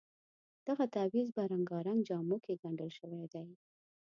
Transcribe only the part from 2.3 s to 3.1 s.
کې ګنډل